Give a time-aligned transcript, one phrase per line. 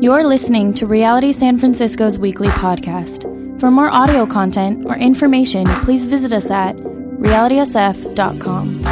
[0.00, 3.22] You're listening to Reality San Francisco's weekly podcast.
[3.60, 8.82] For more audio content or information, please visit us at realitysf.com.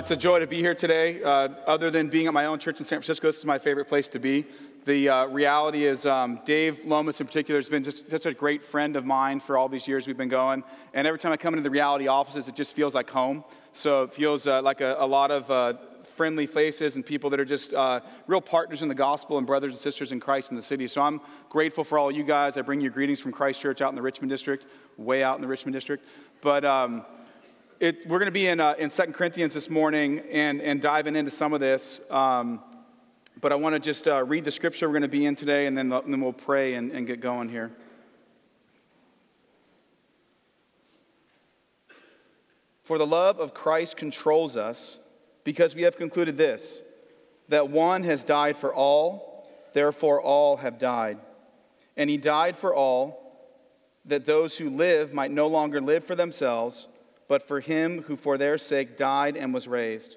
[0.00, 1.22] It's a joy to be here today.
[1.22, 3.86] Uh, other than being at my own church in San Francisco, this is my favorite
[3.86, 4.46] place to be.
[4.84, 8.64] The uh, reality is, um, Dave Lomas in particular has been just, just a great
[8.64, 10.64] friend of mine for all these years we've been going.
[10.94, 13.44] And every time I come into the reality offices, it just feels like home.
[13.74, 15.74] So it feels uh, like a, a, lot of uh,
[16.16, 19.72] friendly faces and people that are just uh, real partners in the gospel and brothers
[19.72, 20.88] and sisters in Christ in the city.
[20.88, 21.20] So I'm
[21.50, 22.56] grateful for all you guys.
[22.56, 25.42] I bring you greetings from Christ Church out in the Richmond district, way out in
[25.42, 26.06] the Richmond district.
[26.40, 27.04] But um,
[27.78, 31.14] it, we're going to be in, uh, in 2 Corinthians this morning and, and diving
[31.14, 32.00] into some of this.
[32.10, 32.60] Um,
[33.40, 35.66] but I want to just uh, read the scripture we're going to be in today,
[35.66, 37.70] and then, and then we'll pray and, and get going here.
[42.82, 44.98] For the love of Christ controls us,
[45.44, 46.82] because we have concluded this
[47.48, 51.18] that one has died for all, therefore all have died.
[51.96, 53.28] And he died for all,
[54.04, 56.88] that those who live might no longer live for themselves,
[57.26, 60.16] but for him who for their sake died and was raised.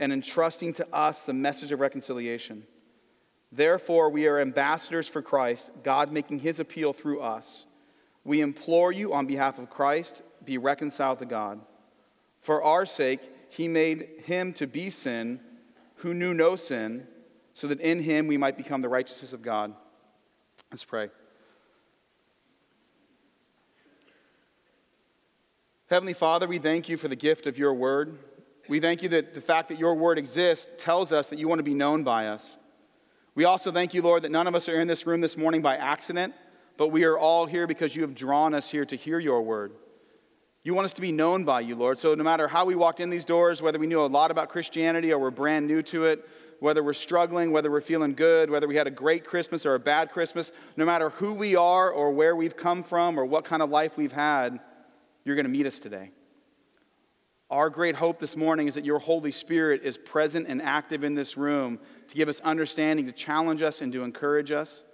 [0.00, 2.64] and entrusting to us the message of reconciliation.
[3.52, 7.66] Therefore, we are ambassadors for Christ, God making his appeal through us.
[8.24, 11.60] We implore you on behalf of Christ, be reconciled to God.
[12.40, 15.40] For our sake, he made him to be sin
[15.96, 17.06] who knew no sin,
[17.52, 19.74] so that in him we might become the righteousness of God.
[20.70, 21.10] Let's pray.
[25.90, 28.16] Heavenly Father, we thank you for the gift of your word.
[28.70, 31.58] We thank you that the fact that your word exists tells us that you want
[31.58, 32.56] to be known by us.
[33.34, 35.60] We also thank you, Lord, that none of us are in this room this morning
[35.60, 36.34] by accident,
[36.76, 39.72] but we are all here because you have drawn us here to hear your word.
[40.62, 41.98] You want us to be known by you, Lord.
[41.98, 44.50] So no matter how we walked in these doors, whether we knew a lot about
[44.50, 46.28] Christianity or we're brand new to it,
[46.60, 49.80] whether we're struggling, whether we're feeling good, whether we had a great Christmas or a
[49.80, 53.62] bad Christmas, no matter who we are or where we've come from or what kind
[53.62, 54.60] of life we've had,
[55.24, 56.12] you're going to meet us today.
[57.50, 61.16] Our great hope this morning is that your Holy Spirit is present and active in
[61.16, 64.84] this room to give us understanding, to challenge us, and to encourage us.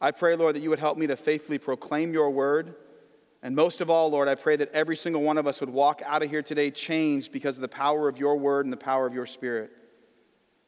[0.00, 2.76] I pray, Lord, that you would help me to faithfully proclaim your word.
[3.42, 6.00] And most of all, Lord, I pray that every single one of us would walk
[6.06, 9.04] out of here today changed because of the power of your word and the power
[9.04, 9.72] of your spirit.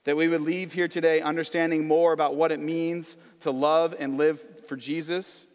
[0.05, 4.19] That we would leave here today understanding more about what it means to love and
[4.19, 5.47] live for Jesus,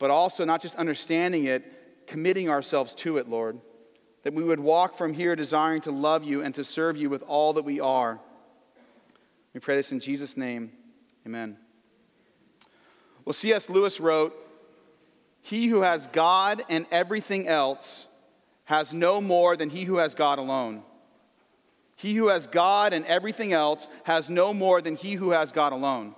[0.00, 3.60] but also not just understanding it, committing ourselves to it, Lord
[4.22, 7.22] that we would walk from here desiring to love you and to serve you with
[7.22, 8.20] all that we are.
[9.54, 10.72] We pray this in Jesus' name.
[11.26, 11.56] Amen.
[13.24, 13.68] Well, C.S.
[13.68, 14.34] Lewis wrote,
[15.42, 18.06] He who has God and everything else
[18.64, 20.82] has no more than he who has God alone.
[21.96, 25.72] He who has God and everything else has no more than he who has God
[25.72, 26.14] alone.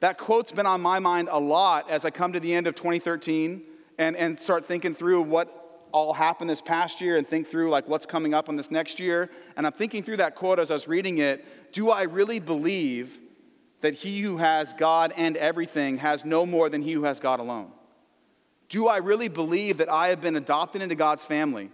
[0.00, 2.74] That quote's been on my mind a lot as I come to the end of
[2.74, 3.62] 2013
[3.98, 5.65] and, and start thinking through what
[5.96, 9.00] all happened this past year and think through like what's coming up on this next
[9.00, 9.30] year.
[9.56, 11.72] And I'm thinking through that quote as I was reading it.
[11.72, 13.18] Do I really believe
[13.80, 17.40] that he who has God and everything has no more than he who has God
[17.40, 17.72] alone?
[18.68, 21.70] Do I really believe that I have been adopted into God's family,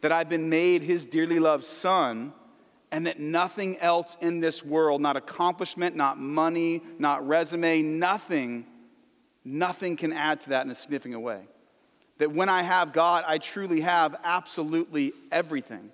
[0.00, 2.32] that I've been made his dearly loved son,
[2.90, 8.66] and that nothing else in this world, not accomplishment, not money, not resume, nothing,
[9.44, 11.46] nothing can add to that in a significant way?
[12.18, 15.90] That when I have God, I truly have absolutely everything.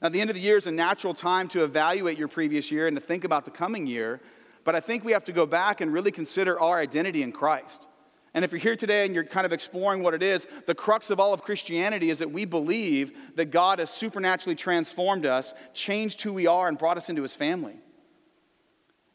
[0.00, 2.86] Now, the end of the year is a natural time to evaluate your previous year
[2.86, 4.20] and to think about the coming year,
[4.64, 7.86] but I think we have to go back and really consider our identity in Christ.
[8.34, 11.10] And if you're here today and you're kind of exploring what it is, the crux
[11.10, 16.22] of all of Christianity is that we believe that God has supernaturally transformed us, changed
[16.22, 17.76] who we are, and brought us into his family.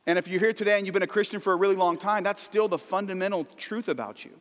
[0.05, 2.23] And if you're here today and you've been a Christian for a really long time,
[2.23, 4.31] that's still the fundamental truth about you.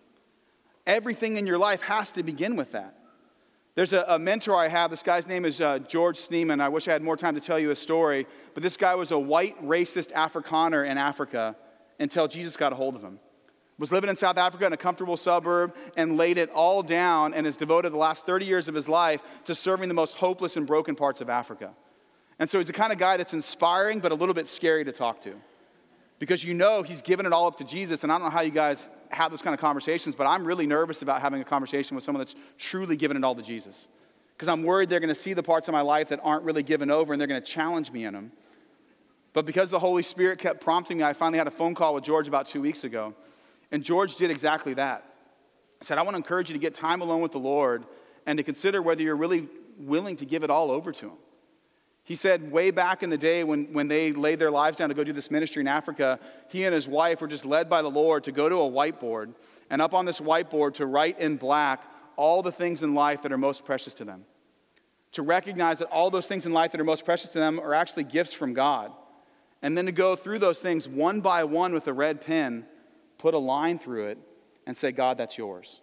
[0.86, 2.98] Everything in your life has to begin with that.
[3.74, 4.90] There's a, a mentor I have.
[4.90, 6.60] This guy's name is uh, George Sneeman.
[6.60, 9.12] I wish I had more time to tell you a story, but this guy was
[9.12, 11.56] a white racist Afrikaner in Africa
[11.98, 13.18] until Jesus got a hold of him.
[13.78, 17.46] was living in South Africa in a comfortable suburb and laid it all down and
[17.46, 20.66] has devoted the last 30 years of his life to serving the most hopeless and
[20.66, 21.70] broken parts of Africa.
[22.38, 24.92] And so he's the kind of guy that's inspiring but a little bit scary to
[24.92, 25.34] talk to.
[26.18, 28.02] Because you know he's given it all up to Jesus.
[28.02, 30.66] And I don't know how you guys have those kind of conversations, but I'm really
[30.66, 33.88] nervous about having a conversation with someone that's truly given it all to Jesus.
[34.34, 36.62] Because I'm worried they're going to see the parts of my life that aren't really
[36.62, 38.32] given over and they're going to challenge me in them.
[39.32, 42.04] But because the Holy Spirit kept prompting me, I finally had a phone call with
[42.04, 43.14] George about two weeks ago.
[43.70, 45.04] And George did exactly that.
[45.80, 47.84] He said, I want to encourage you to get time alone with the Lord
[48.26, 49.48] and to consider whether you're really
[49.78, 51.16] willing to give it all over to Him.
[52.04, 54.94] He said, way back in the day when, when they laid their lives down to
[54.94, 56.18] go do this ministry in Africa,
[56.48, 59.34] he and his wife were just led by the Lord to go to a whiteboard
[59.70, 61.84] and up on this whiteboard to write in black
[62.16, 64.24] all the things in life that are most precious to them.
[65.12, 67.74] To recognize that all those things in life that are most precious to them are
[67.74, 68.92] actually gifts from God.
[69.60, 72.66] And then to go through those things one by one with a red pen
[73.22, 74.18] put a line through it,
[74.66, 75.80] and say, God, that's yours.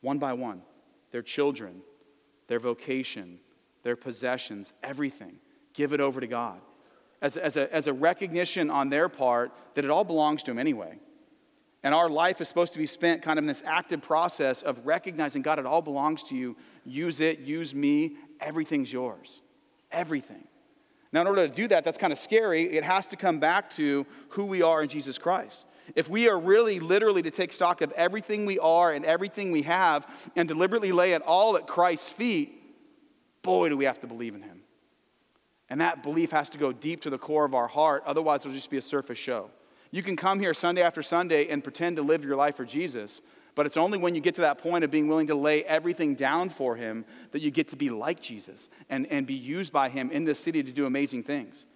[0.00, 0.62] One by one.
[1.10, 1.82] Their children,
[2.48, 3.38] their vocation,
[3.86, 5.38] their possessions, everything.
[5.72, 6.60] Give it over to God.
[7.22, 10.58] As, as, a, as a recognition on their part that it all belongs to Him
[10.58, 10.98] anyway.
[11.84, 14.84] And our life is supposed to be spent kind of in this active process of
[14.84, 16.56] recognizing God, it all belongs to you.
[16.84, 18.16] Use it, use me.
[18.40, 19.40] Everything's yours.
[19.92, 20.48] Everything.
[21.12, 22.76] Now, in order to do that, that's kind of scary.
[22.76, 25.64] It has to come back to who we are in Jesus Christ.
[25.94, 29.62] If we are really literally to take stock of everything we are and everything we
[29.62, 32.65] have and deliberately lay it all at Christ's feet,
[33.46, 34.60] boy, do we have to believe in Him.
[35.70, 38.52] And that belief has to go deep to the core of our heart, otherwise, it'll
[38.52, 39.50] just be a surface show.
[39.90, 43.22] You can come here Sunday after Sunday and pretend to live your life for Jesus,
[43.54, 46.14] but it's only when you get to that point of being willing to lay everything
[46.14, 49.88] down for Him that you get to be like Jesus and, and be used by
[49.88, 51.66] Him in this city to do amazing things.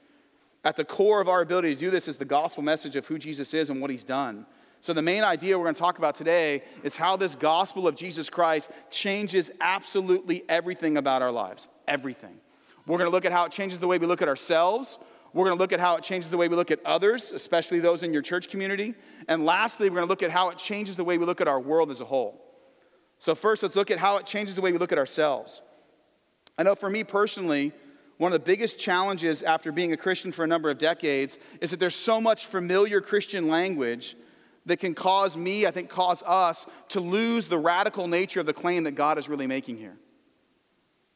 [0.63, 3.19] At the core of our ability to do this is the gospel message of who
[3.19, 4.45] Jesus is and what He's done.
[4.83, 7.97] So, the main idea we're going to talk about today is how this gospel of
[7.97, 11.69] Jesus Christ changes absolutely everything about our lives.
[11.87, 12.41] Everything.
[12.87, 14.99] We're going to look at how it changes the way we look at ourselves.
[15.35, 17.79] We're going to look at how it changes the way we look at others, especially
[17.79, 18.95] those in your church community.
[19.29, 21.47] And lastly, we're going to look at how it changes the way we look at
[21.47, 22.43] our world as a whole.
[23.19, 25.61] So, first, let's look at how it changes the way we look at ourselves.
[26.57, 27.73] I know for me personally,
[28.17, 31.71] one of the biggest challenges after being a Christian for a number of decades is
[31.71, 34.17] that there's so much familiar Christian language
[34.71, 38.53] that can cause me, I think, cause us to lose the radical nature of the
[38.53, 39.97] claim that God is really making here.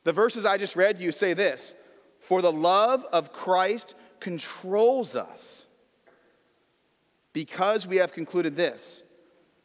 [0.03, 1.73] The verses I just read you say this
[2.19, 5.69] For the love of Christ controls us
[7.33, 9.05] because we have concluded this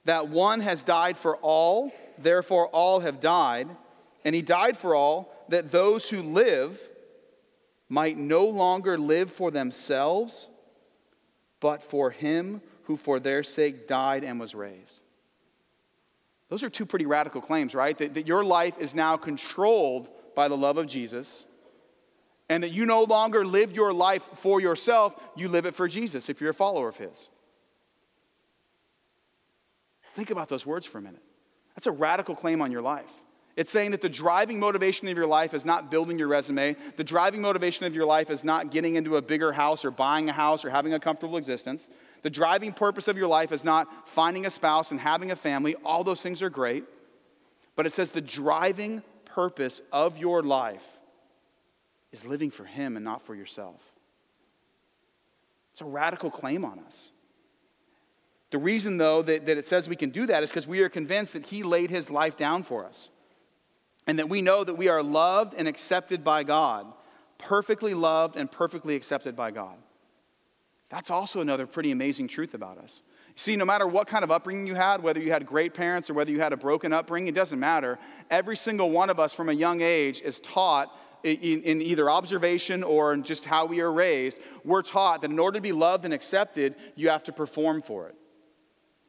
[0.06, 3.70] that one has died for all, therefore all have died,
[4.24, 6.80] and he died for all, that those who live
[7.90, 10.48] might no longer live for themselves,
[11.60, 15.02] but for him who for their sake died and was raised.
[16.50, 17.96] Those are two pretty radical claims, right?
[18.00, 21.46] That, that your life is now controlled by the love of Jesus
[22.50, 26.30] and that you no longer live your life for yourself, you live it for Jesus
[26.30, 27.30] if you're a follower of His.
[30.16, 31.22] Think about those words for a minute.
[31.76, 33.12] That's a radical claim on your life.
[33.56, 36.76] It's saying that the driving motivation of your life is not building your resume.
[36.96, 40.30] The driving motivation of your life is not getting into a bigger house or buying
[40.30, 41.88] a house or having a comfortable existence.
[42.21, 45.76] The driving purpose of your life is not finding a spouse and having a family.
[45.85, 46.83] All those things are great.
[47.76, 50.83] But it says the driving purpose of your life
[52.11, 53.81] is living for Him and not for yourself.
[55.71, 57.11] It's a radical claim on us.
[58.52, 60.90] The reason, though, that, that it says we can do that is because we are
[60.90, 63.09] convinced that He laid His life down for us.
[64.07, 66.85] And that we know that we are loved and accepted by God,
[67.38, 69.78] perfectly loved and perfectly accepted by God.
[70.90, 73.04] That's also another pretty amazing truth about us.
[73.36, 76.14] See, no matter what kind of upbringing you had, whether you had great parents or
[76.14, 78.00] whether you had a broken upbringing, it doesn't matter.
[78.30, 80.94] Every single one of us from a young age is taught
[81.24, 85.58] in, either observation or in just how we are raised, we're taught that in order
[85.58, 88.16] to be loved and accepted, you have to perform for it.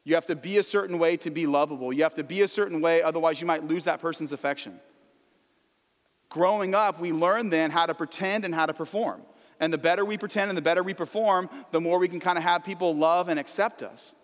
[0.04, 1.92] You have to be a certain way to be lovable.
[1.92, 4.80] You have to be a certain way, otherwise, you might lose that person's affection.
[6.28, 9.22] Growing up, we learn then how to pretend and how to perform.
[9.60, 12.38] And the better we pretend and the better we perform, the more we can kind
[12.38, 14.14] of have people love and accept us.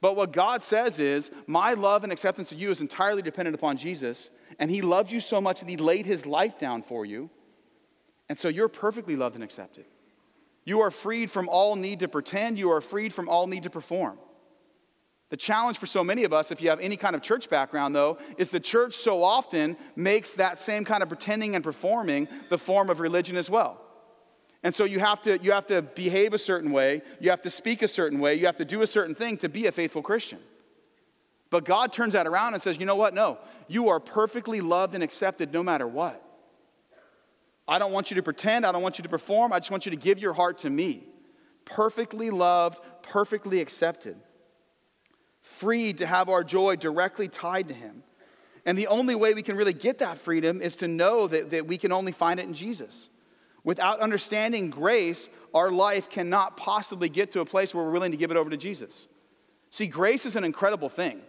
[0.00, 3.76] But what God says is, my love and acceptance of you is entirely dependent upon
[3.76, 7.30] Jesus, and He loves you so much that He laid His life down for you.
[8.28, 9.84] And so you're perfectly loved and accepted.
[10.64, 13.70] You are freed from all need to pretend, you are freed from all need to
[13.70, 14.18] perform.
[15.28, 17.94] The challenge for so many of us, if you have any kind of church background,
[17.94, 22.58] though, is the church so often makes that same kind of pretending and performing the
[22.58, 23.80] form of religion as well.
[24.62, 27.50] And so you have, to, you have to behave a certain way, you have to
[27.50, 30.02] speak a certain way, you have to do a certain thing to be a faithful
[30.02, 30.38] Christian.
[31.48, 33.14] But God turns that around and says, you know what?
[33.14, 33.38] No,
[33.68, 36.22] you are perfectly loved and accepted no matter what.
[37.66, 39.86] I don't want you to pretend, I don't want you to perform, I just want
[39.86, 41.04] you to give your heart to me.
[41.64, 44.16] Perfectly loved, perfectly accepted.
[45.40, 48.02] Freed to have our joy directly tied to Him.
[48.66, 51.66] And the only way we can really get that freedom is to know that, that
[51.66, 53.08] we can only find it in Jesus.
[53.64, 58.16] Without understanding grace, our life cannot possibly get to a place where we're willing to
[58.16, 59.08] give it over to Jesus.
[59.70, 61.20] See, grace is an incredible thing.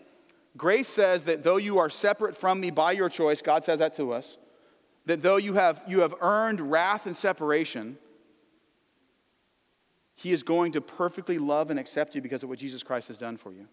[0.58, 3.96] Grace says that though you are separate from me by your choice, God says that
[3.96, 4.38] to us,
[5.06, 7.98] that though you have, you have earned wrath and separation,
[10.16, 13.18] He is going to perfectly love and accept you because of what Jesus Christ has
[13.18, 13.68] done for you.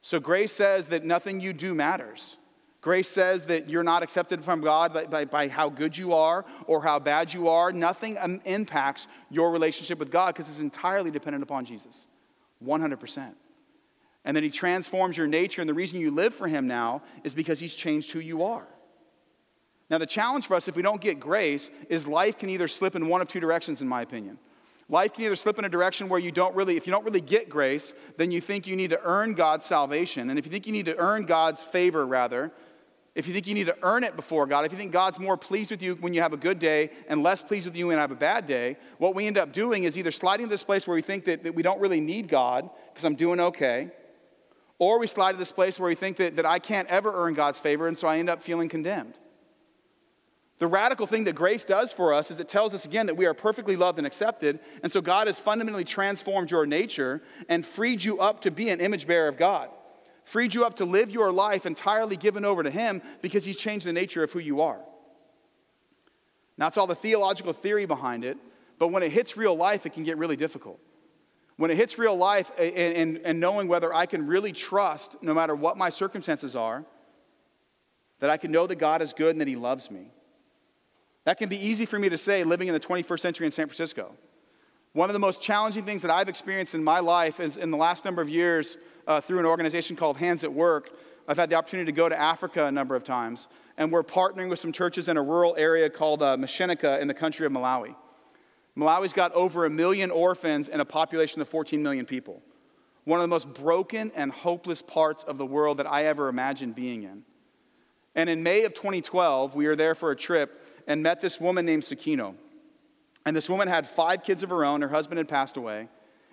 [0.00, 2.36] So grace says that nothing you do matters.
[2.82, 6.44] Grace says that you're not accepted from God by, by, by, how good you are
[6.66, 7.70] or how bad you are.
[7.70, 12.08] Nothing um, impacts your relationship with God because it's entirely dependent upon Jesus.
[12.66, 13.34] 100%.
[14.24, 17.34] And then He transforms your nature, and the reason you live for Him now is
[17.34, 18.66] because He's changed who you are.
[19.88, 22.96] Now, the challenge for us, if we don't get grace, is life can either slip
[22.96, 24.38] in one of two directions, in my opinion.
[24.88, 27.20] Life can either slip in a direction where you don't really, if you don't really
[27.20, 30.30] get grace, then you think you need to earn God's salvation.
[30.30, 32.52] And if you think you need to earn God's favor, rather,
[33.14, 35.36] if you think you need to earn it before God, if you think God's more
[35.36, 37.96] pleased with you when you have a good day and less pleased with you when
[37.96, 40.62] you have a bad day, what we end up doing is either sliding to this
[40.62, 43.90] place where we think that, that we don't really need God because I'm doing okay,
[44.78, 47.34] or we slide to this place where we think that, that I can't ever earn
[47.34, 49.18] God's favor and so I end up feeling condemned.
[50.58, 53.26] The radical thing that grace does for us is it tells us again that we
[53.26, 54.60] are perfectly loved and accepted.
[54.82, 58.80] And so God has fundamentally transformed your nature and freed you up to be an
[58.80, 59.70] image bearer of God
[60.24, 63.86] freed you up to live your life entirely given over to Him because He's changed
[63.86, 64.80] the nature of who you are.
[66.58, 68.36] Now, that's all the theological theory behind it,
[68.78, 70.78] but when it hits real life, it can get really difficult.
[71.56, 75.34] When it hits real life and, and, and knowing whether I can really trust, no
[75.34, 76.84] matter what my circumstances are,
[78.20, 80.12] that I can know that God is good and that He loves me.
[81.24, 83.66] That can be easy for me to say living in the 21st century in San
[83.66, 84.12] Francisco.
[84.92, 87.76] One of the most challenging things that I've experienced in my life is in the
[87.76, 90.90] last number of years uh, through an organization called Hands at Work.
[91.28, 94.50] I've had the opportunity to go to Africa a number of times, and we're partnering
[94.50, 97.94] with some churches in a rural area called uh, Mashenika in the country of Malawi.
[98.76, 102.42] Malawi's got over a million orphans and a population of 14 million people.
[103.04, 106.74] One of the most broken and hopeless parts of the world that I ever imagined
[106.74, 107.24] being in.
[108.14, 111.66] And in May of 2012, we were there for a trip and met this woman
[111.66, 112.34] named Sakino.
[113.24, 114.82] And this woman had five kids of her own.
[114.82, 115.88] Her husband had passed away.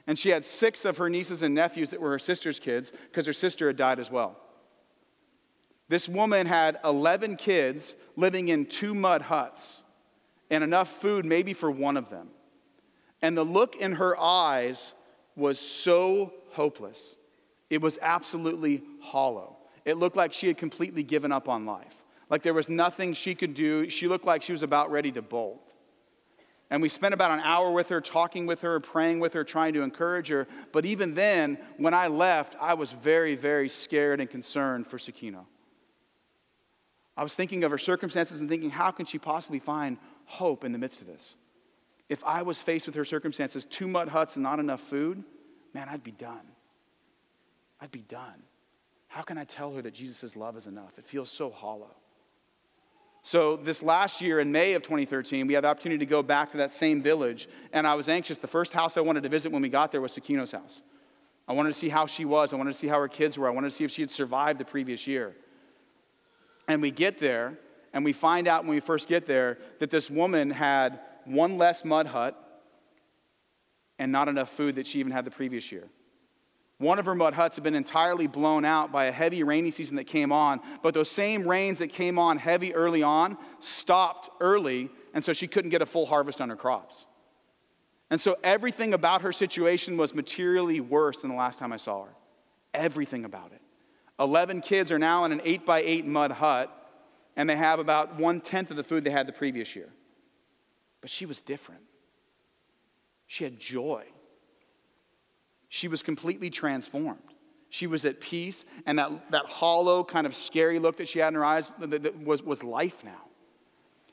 [0.09, 3.27] And she had six of her nieces and nephews that were her sister's kids because
[3.27, 4.37] her sister had died as well.
[5.87, 9.83] This woman had 11 kids living in two mud huts
[10.49, 12.29] and enough food maybe for one of them.
[13.21, 14.95] And the look in her eyes
[15.35, 17.15] was so hopeless.
[17.69, 19.57] It was absolutely hollow.
[19.85, 22.03] It looked like she had completely given up on life.
[22.31, 23.87] Like there was nothing she could do.
[23.91, 25.68] She looked like she was about ready to bolt.
[26.69, 29.73] And we spent about an hour with her, talking with her, praying with her, trying
[29.73, 30.47] to encourage her.
[30.71, 35.45] But even then, when I left, I was very, very scared and concerned for Sakino.
[37.17, 40.71] I was thinking of her circumstances and thinking, how can she possibly find hope in
[40.71, 41.35] the midst of this?
[42.07, 45.23] If I was faced with her circumstances, two mud huts and not enough food,
[45.73, 46.47] man, I'd be done.
[47.81, 48.43] I'd be done.
[49.07, 50.97] How can I tell her that Jesus' love is enough?
[50.99, 51.95] It feels so hollow.
[53.21, 56.51] So, this last year in May of 2013, we had the opportunity to go back
[56.51, 58.37] to that same village, and I was anxious.
[58.37, 60.81] The first house I wanted to visit when we got there was Sakino's house.
[61.47, 63.47] I wanted to see how she was, I wanted to see how her kids were,
[63.47, 65.35] I wanted to see if she had survived the previous year.
[66.67, 67.57] And we get there,
[67.91, 71.83] and we find out when we first get there that this woman had one less
[71.83, 72.35] mud hut
[73.97, 75.89] and not enough food that she even had the previous year.
[76.79, 79.97] One of her mud huts had been entirely blown out by a heavy rainy season
[79.97, 84.89] that came on, but those same rains that came on heavy early on stopped early,
[85.13, 87.05] and so she couldn't get a full harvest on her crops.
[88.09, 92.05] And so everything about her situation was materially worse than the last time I saw
[92.05, 92.15] her.
[92.73, 93.61] Everything about it.
[94.17, 96.73] 11 kids are now in an 8 by 8 mud hut,
[97.35, 99.89] and they have about one tenth of the food they had the previous year.
[101.01, 101.81] But she was different.
[103.27, 104.05] She had joy.
[105.69, 107.19] She was completely transformed.
[107.69, 111.29] She was at peace, and that, that hollow, kind of scary look that she had
[111.29, 111.71] in her eyes
[112.23, 113.21] was, was life now.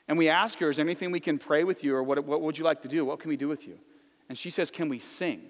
[0.07, 2.41] And we ask her, Is there anything we can pray with you, or what, what
[2.41, 3.03] would you like to do?
[3.03, 3.79] What can we do with you?
[4.29, 5.41] And she says, Can we sing?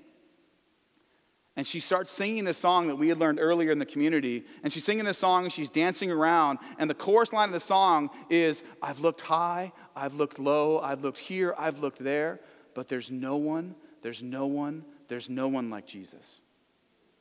[1.58, 4.46] And she starts singing this song that we had learned earlier in the community.
[4.64, 6.60] And she's singing this song and she's dancing around.
[6.78, 11.02] And the chorus line of the song is I've looked high, I've looked low, I've
[11.02, 12.40] looked here, I've looked there,
[12.76, 13.74] but there's no one,
[14.04, 16.42] there's no one, there's no one like Jesus.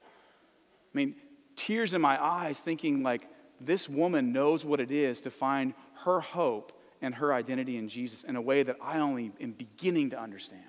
[0.03, 1.15] I mean,
[1.57, 3.29] tears in my eyes thinking like
[3.61, 5.75] this woman knows what it is to find
[6.05, 10.11] her hope and her identity in Jesus in a way that I only am beginning
[10.11, 10.63] to understand.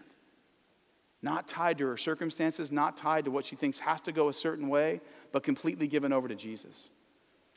[1.22, 4.34] Not tied to her circumstances, not tied to what she thinks has to go a
[4.34, 6.90] certain way, but completely given over to Jesus.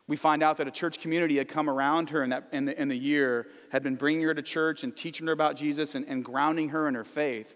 [0.06, 2.80] We find out that a church community had come around her in, that, in, the,
[2.80, 6.04] in the year, had been bringing her to church and teaching her about Jesus and,
[6.08, 7.54] and grounding her in her faith.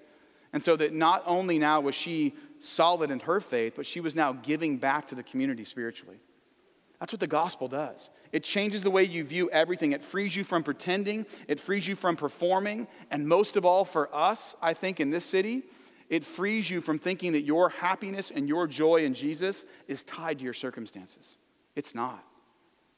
[0.54, 4.14] And so that not only now was she solid in her faith, but she was
[4.14, 6.20] now giving back to the community spiritually.
[7.00, 8.08] That's what the gospel does.
[8.30, 9.90] It changes the way you view everything.
[9.90, 14.14] It frees you from pretending, it frees you from performing, and most of all for
[14.14, 15.64] us, I think, in this city,
[16.08, 20.38] it frees you from thinking that your happiness and your joy in Jesus is tied
[20.38, 21.36] to your circumstances.
[21.74, 22.24] It's not.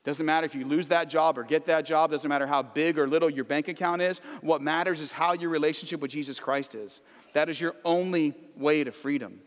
[0.07, 2.97] Doesn't matter if you lose that job or get that job, doesn't matter how big
[2.97, 4.21] or little your bank account is.
[4.41, 7.01] What matters is how your relationship with Jesus Christ is.
[7.33, 9.41] That is your only way to freedom.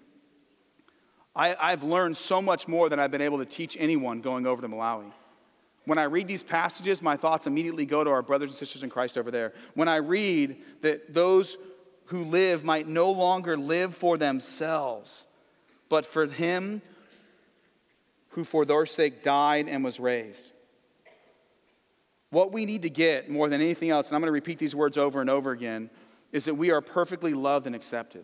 [1.33, 4.61] I, have learned so much more than I've been able to teach anyone going over
[4.61, 5.09] to Malawi.
[5.85, 8.89] When I read these passages, my thoughts immediately go to our brothers and sisters in
[8.89, 9.53] Christ over there.
[9.75, 11.55] When I read that those
[12.07, 15.25] who live might no longer live for themselves,
[15.87, 16.81] but for him
[18.39, 20.53] who for their sake died and was raised.
[22.31, 24.75] What we need to get more than anything else, and I'm going to repeat these
[24.75, 25.89] words over and over again,
[26.31, 28.23] is that we are perfectly loved and accepted.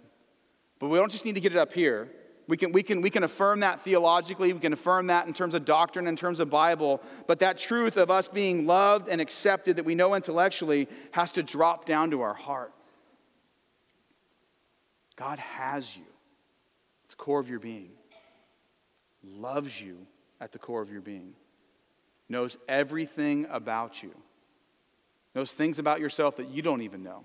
[0.79, 2.09] But we don't just need to get it up here.
[2.47, 5.55] We can, we, can, we can affirm that theologically, we can affirm that in terms
[5.55, 9.77] of doctrine, in terms of Bible, but that truth of us being loved and accepted
[9.77, 12.71] that we know intellectually has to drop down to our heart.
[15.15, 16.03] God has you
[17.05, 17.89] it's the core of your being,
[19.25, 20.05] loves you
[20.39, 21.33] at the core of your being,
[22.29, 24.11] knows everything about you,
[25.33, 27.23] knows things about yourself that you don't even know,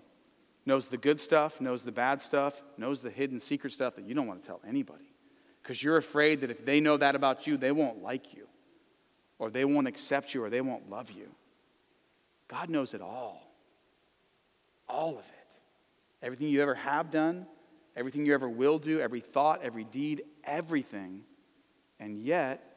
[0.67, 4.15] knows the good stuff, knows the bad stuff, knows the hidden secret stuff that you
[4.15, 5.13] don't want to tell anybody.
[5.63, 8.47] Because you're afraid that if they know that about you, they won't like you,
[9.39, 11.31] or they won't accept you, or they won't love you.
[12.49, 13.43] God knows it all.
[14.89, 15.47] All of it.
[16.23, 17.47] Everything you ever have done,
[17.97, 21.23] everything you ever will do, every thought, every deed, everything,
[22.01, 22.77] and yet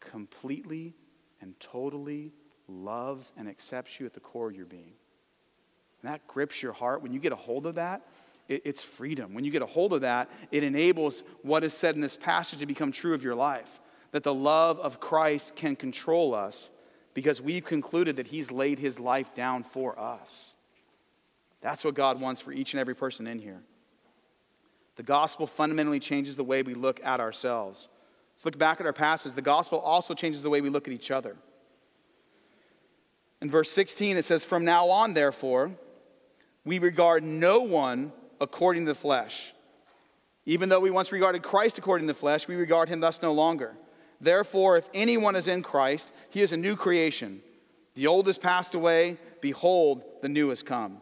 [0.00, 0.94] completely
[1.40, 2.32] and totally
[2.68, 4.94] loves and accepts you at the core of your being.
[6.02, 7.02] And that grips your heart.
[7.02, 8.06] When you get a hold of that,
[8.48, 9.34] it, it's freedom.
[9.34, 12.60] When you get a hold of that, it enables what is said in this passage
[12.60, 13.80] to become true of your life
[14.12, 16.70] that the love of Christ can control us
[17.14, 20.54] because we've concluded that He's laid His life down for us.
[21.60, 23.62] That's what God wants for each and every person in here.
[24.96, 27.88] The gospel fundamentally changes the way we look at ourselves.
[28.34, 29.32] Let's look back at our passage.
[29.32, 31.36] The gospel also changes the way we look at each other.
[33.40, 35.72] In verse 16, it says, From now on, therefore,
[36.64, 39.52] we regard no one according to the flesh.
[40.44, 43.32] Even though we once regarded Christ according to the flesh, we regard him thus no
[43.32, 43.74] longer.
[44.20, 47.42] Therefore, if anyone is in Christ, he is a new creation.
[47.94, 49.18] The old has passed away.
[49.40, 50.98] Behold, the new has come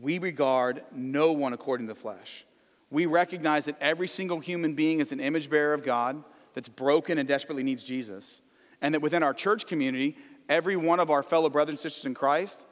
[0.00, 2.44] we regard no one according to the flesh.
[2.90, 6.22] We recognize that every single human being is an image bearer of God
[6.54, 8.40] that's broken and desperately needs Jesus.
[8.82, 10.16] And that within our church community,
[10.48, 12.64] every one of our fellow brothers and sisters in Christ,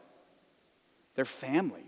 [1.14, 1.84] they're family.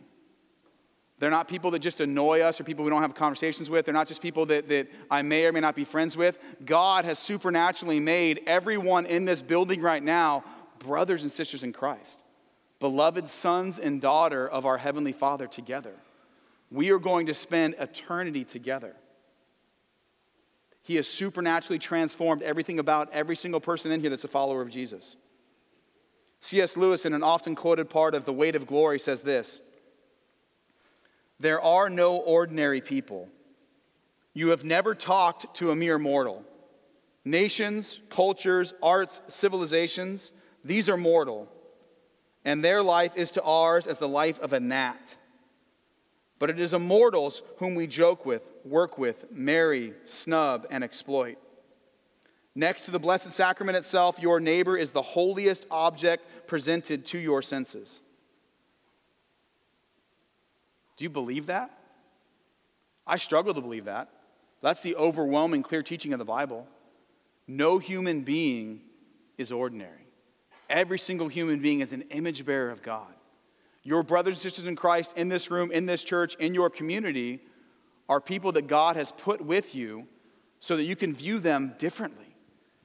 [1.18, 3.84] They're not people that just annoy us or people we don't have conversations with.
[3.84, 6.38] They're not just people that, that I may or may not be friends with.
[6.64, 10.44] God has supernaturally made everyone in this building right now
[10.78, 12.22] brothers and sisters in Christ
[12.80, 15.94] beloved sons and daughter of our Heavenly Father together.
[16.70, 18.94] We are going to spend eternity together.
[20.82, 24.70] He has supernaturally transformed everything about every single person in here that's a follower of
[24.70, 25.16] Jesus.
[26.40, 26.76] C.S.
[26.76, 29.60] Lewis, in an often quoted part of The Weight of Glory, says this
[31.38, 33.28] There are no ordinary people.
[34.32, 36.44] You have never talked to a mere mortal.
[37.24, 40.32] Nations, cultures, arts, civilizations,
[40.64, 41.48] these are mortal
[42.44, 45.16] and their life is to ours as the life of a gnat.
[46.40, 51.36] But it is immortals whom we joke with, work with, marry, snub, and exploit.
[52.54, 57.42] Next to the Blessed Sacrament itself, your neighbor is the holiest object presented to your
[57.42, 58.00] senses.
[60.96, 61.70] Do you believe that?
[63.06, 64.08] I struggle to believe that.
[64.62, 66.66] That's the overwhelming, clear teaching of the Bible.
[67.46, 68.80] No human being
[69.36, 70.06] is ordinary.
[70.70, 73.12] Every single human being is an image bearer of God.
[73.82, 77.40] Your brothers and sisters in Christ in this room, in this church, in your community
[78.08, 80.06] are people that God has put with you
[80.58, 82.34] so that you can view them differently.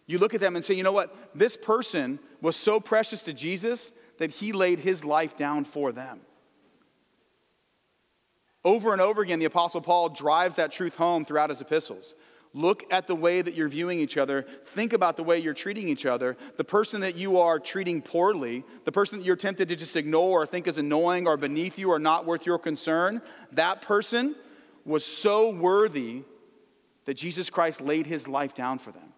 [0.07, 1.15] You look at them and say, you know what?
[1.33, 6.21] This person was so precious to Jesus that he laid his life down for them.
[8.63, 12.15] Over and over again, the Apostle Paul drives that truth home throughout his epistles.
[12.55, 14.45] Look at the way that you're viewing each other.
[14.67, 16.37] Think about the way you're treating each other.
[16.55, 20.43] The person that you are treating poorly, the person that you're tempted to just ignore
[20.43, 24.35] or think is annoying or beneath you or not worth your concern, that person
[24.85, 26.23] was so worthy
[27.03, 29.13] that Jesus Christ laid his life down for them.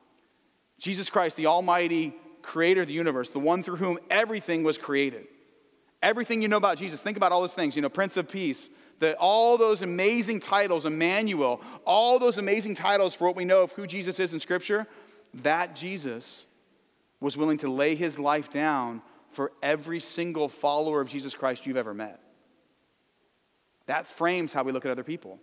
[0.79, 5.27] Jesus Christ, the Almighty creator of the universe, the one through whom everything was created.
[6.01, 8.67] Everything you know about Jesus, think about all those things, you know, Prince of Peace,
[8.99, 13.71] that all those amazing titles, Emmanuel, all those amazing titles for what we know of
[13.73, 14.87] who Jesus is in Scripture,
[15.35, 16.45] that Jesus
[17.19, 21.77] was willing to lay his life down for every single follower of Jesus Christ you've
[21.77, 22.19] ever met.
[23.85, 25.39] That frames how we look at other people.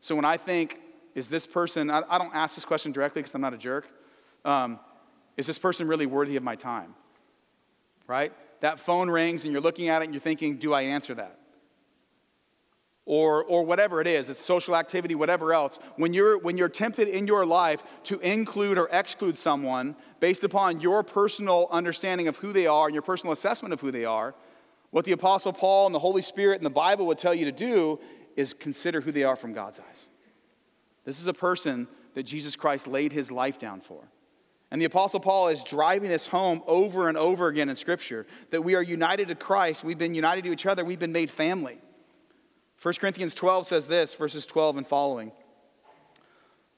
[0.00, 0.78] So when I think,
[1.14, 3.88] is this person, I, I don't ask this question directly because I'm not a jerk,
[4.44, 4.78] um,
[5.36, 6.94] is this person really worthy of my time?
[8.06, 8.32] Right?
[8.60, 11.39] That phone rings and you're looking at it and you're thinking, do I answer that?
[13.06, 17.08] Or, or whatever it is, it's social activity, whatever else, when you're, when you're tempted
[17.08, 22.52] in your life to include or exclude someone based upon your personal understanding of who
[22.52, 24.34] they are and your personal assessment of who they are,
[24.90, 27.52] what the Apostle Paul and the Holy Spirit and the Bible would tell you to
[27.52, 27.98] do
[28.36, 30.08] is consider who they are from God's eyes.
[31.04, 34.02] This is a person that Jesus Christ laid his life down for.
[34.70, 38.62] And the Apostle Paul is driving this home over and over again in Scripture that
[38.62, 41.78] we are united to Christ, we've been united to each other, we've been made family.
[42.82, 45.32] 1 Corinthians 12 says this, verses 12 and following.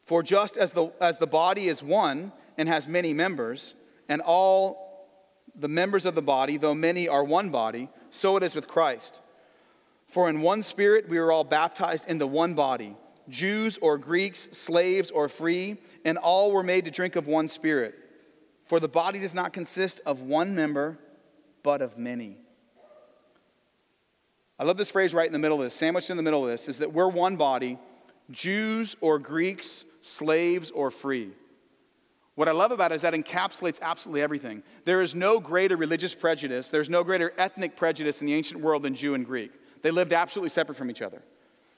[0.04, 3.74] For just as the, as the body is one and has many members,
[4.08, 5.08] and all
[5.54, 9.20] the members of the body, though many are one body, so it is with Christ.
[10.08, 12.96] For in one spirit we are all baptized into one body,
[13.28, 17.94] Jews or Greeks, slaves or free, and all were made to drink of one spirit.
[18.64, 20.98] For the body does not consist of one member,
[21.62, 22.38] but of many.
[24.58, 26.50] I love this phrase right in the middle of this, sandwiched in the middle of
[26.50, 27.78] this, is that we're one body,
[28.30, 31.30] Jews or Greeks, slaves or free.
[32.34, 34.62] What I love about it is that encapsulates absolutely everything.
[34.84, 38.82] There is no greater religious prejudice, there's no greater ethnic prejudice in the ancient world
[38.82, 39.52] than Jew and Greek.
[39.82, 41.22] They lived absolutely separate from each other.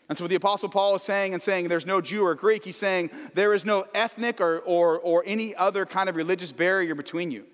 [0.08, 2.64] And so, what the Apostle Paul is saying and saying there's no Jew or Greek,
[2.64, 6.94] he's saying there is no ethnic or, or, or any other kind of religious barrier
[6.94, 7.46] between you.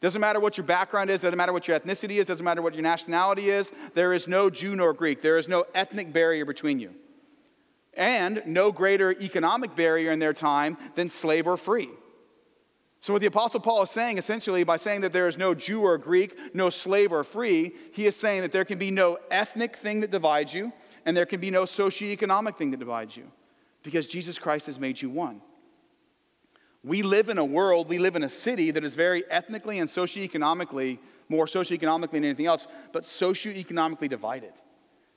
[0.00, 2.74] Doesn't matter what your background is, doesn't matter what your ethnicity is, doesn't matter what
[2.74, 3.72] your nationality is.
[3.94, 5.22] There is no Jew nor Greek.
[5.22, 6.94] There is no ethnic barrier between you.
[7.94, 11.88] And no greater economic barrier in their time than slave or free.
[13.00, 15.82] So, what the Apostle Paul is saying essentially by saying that there is no Jew
[15.82, 19.76] or Greek, no slave or free, he is saying that there can be no ethnic
[19.76, 20.72] thing that divides you,
[21.04, 23.30] and there can be no socioeconomic thing that divides you,
[23.82, 25.40] because Jesus Christ has made you one.
[26.84, 29.90] We live in a world, we live in a city that is very ethnically and
[29.90, 34.52] socioeconomically, more socioeconomically than anything else, but socioeconomically divided.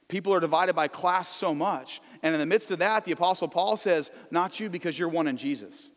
[0.07, 2.01] People are divided by class so much.
[2.23, 5.27] And in the midst of that, the Apostle Paul says, Not you, because you're one
[5.27, 5.91] in Jesus.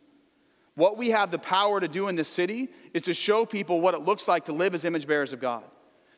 [0.77, 3.95] What we have the power to do in this city is to show people what
[3.95, 5.65] it looks like to live as image bearers of God.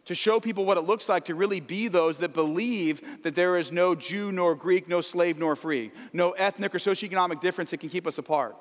[0.07, 3.57] To show people what it looks like to really be those that believe that there
[3.57, 7.79] is no Jew nor Greek, no slave nor free, no ethnic or socioeconomic difference that
[7.79, 8.57] can keep us apart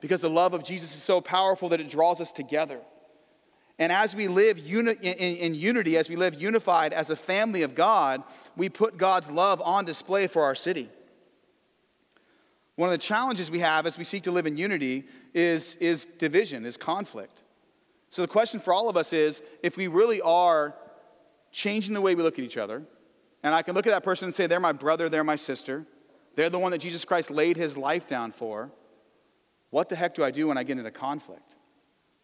[0.00, 2.80] because the love of Jesus is so powerful that it draws us together.
[3.78, 7.62] And as we live uni- in, in, unity, as we live unified as a family
[7.62, 8.22] of God,
[8.56, 10.88] we put God's love on display for our city.
[12.76, 15.04] One of the challenges we have as we seek to live in unity
[15.34, 17.42] is, is division, is conflict.
[18.10, 20.74] So the question for all of us is if we really are
[21.52, 22.82] changing the way we look at each other,
[23.42, 25.86] and I can look at that person and say, they're my brother, they're my sister,
[26.34, 28.70] they're the one that Jesus Christ laid his life down for.
[29.76, 31.54] What the heck do I do when I get into conflict?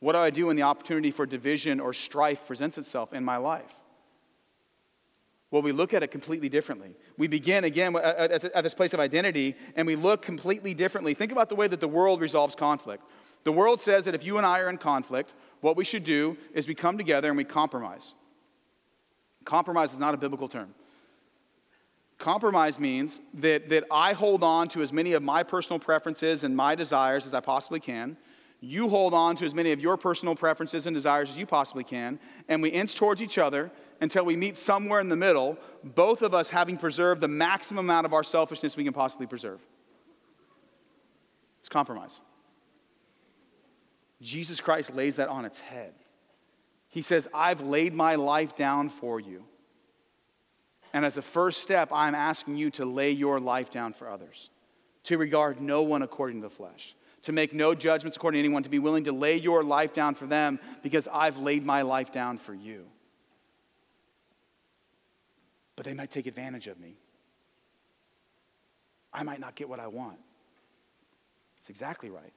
[0.00, 3.36] What do I do when the opportunity for division or strife presents itself in my
[3.36, 3.74] life?
[5.50, 6.96] Well, we look at it completely differently.
[7.18, 11.12] We begin again at this place of identity and we look completely differently.
[11.12, 13.04] Think about the way that the world resolves conflict.
[13.44, 16.38] The world says that if you and I are in conflict, what we should do
[16.54, 18.14] is we come together and we compromise.
[19.44, 20.74] Compromise is not a biblical term.
[22.22, 26.56] Compromise means that, that I hold on to as many of my personal preferences and
[26.56, 28.16] my desires as I possibly can.
[28.60, 31.82] You hold on to as many of your personal preferences and desires as you possibly
[31.82, 32.20] can.
[32.46, 36.32] And we inch towards each other until we meet somewhere in the middle, both of
[36.32, 39.60] us having preserved the maximum amount of our selfishness we can possibly preserve.
[41.58, 42.20] It's compromise.
[44.20, 45.92] Jesus Christ lays that on its head.
[46.88, 49.42] He says, I've laid my life down for you.
[50.92, 54.50] And as a first step, I'm asking you to lay your life down for others,
[55.04, 58.62] to regard no one according to the flesh, to make no judgments according to anyone,
[58.62, 62.12] to be willing to lay your life down for them because I've laid my life
[62.12, 62.86] down for you.
[65.76, 66.96] But they might take advantage of me.
[69.12, 70.18] I might not get what I want.
[71.58, 72.32] It's exactly right.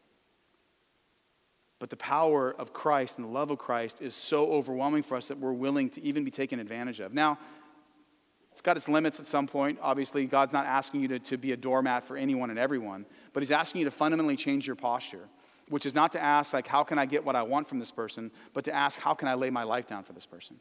[1.80, 5.28] But the power of Christ and the love of Christ is so overwhelming for us
[5.28, 7.14] that we're willing to even be taken advantage of.
[7.14, 7.38] Now,
[8.56, 9.80] it's got its limits at some point.
[9.82, 13.44] Obviously, God's not asking you to, to be a doormat for anyone and everyone, but
[13.44, 15.28] He's asking you to fundamentally change your posture,
[15.68, 17.92] which is not to ask, like, how can I get what I want from this
[17.92, 20.56] person, but to ask, how can I lay my life down for this person?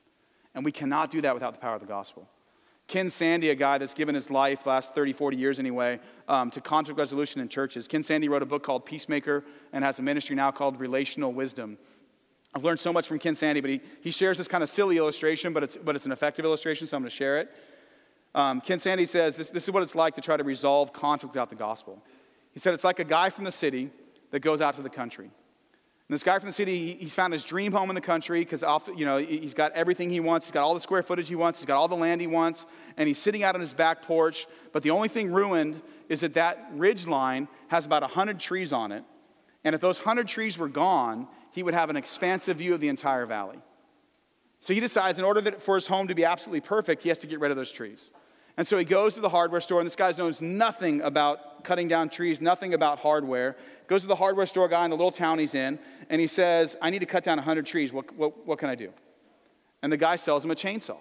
[0.57, 2.29] And we cannot do that without the power of the gospel.
[2.89, 6.61] Ken Sande, a guy that's given his life, last 30, 40 years anyway, um, to
[6.61, 7.87] conflict resolution in churches.
[7.87, 11.79] Ken Sande wrote a book called Peacemaker and has a ministry now called Relational Wisdom.
[12.57, 14.97] I've learned so much from Ken Sande, but he, he shares this kind of silly
[14.97, 17.55] illustration, but it's, but it's an effective illustration, so I'm going to share it.
[18.35, 21.35] Um, Ken Sande says this, this is what it's like to try to resolve conflict
[21.35, 22.03] without the gospel.
[22.53, 23.91] He said it's like a guy from the city
[24.31, 25.31] that goes out to the country.
[26.07, 28.63] And this guy from the city, he's found his dream home in the country because
[28.95, 30.47] you know he's got everything he wants.
[30.47, 31.61] He's got all the square footage he wants.
[31.61, 32.67] He's got all the land he wants,
[32.99, 34.47] and he's sitting out on his back porch.
[34.73, 38.93] But the only thing ruined is that that ridge line has about hundred trees on
[38.93, 39.03] it,
[39.65, 42.89] and if those hundred trees were gone, he would have an expansive view of the
[42.89, 43.59] entire valley.
[44.65, 47.19] So he decides, in order that, for his home to be absolutely perfect, he has
[47.19, 48.11] to get rid of those trees.
[48.57, 51.87] And so he goes to the hardware store, and this guy knows nothing about cutting
[51.87, 53.57] down trees, nothing about hardware.
[53.89, 56.79] Goes to the hardware store guy in the little town he's in, and he says,
[56.81, 57.93] I need to cut down 100 trees.
[57.93, 58.91] What, what, what can I do?
[59.83, 60.97] And the guy sells him a chainsaw.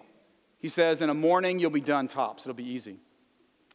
[0.59, 2.43] He says, In a morning, you'll be done tops.
[2.43, 2.97] It'll be easy.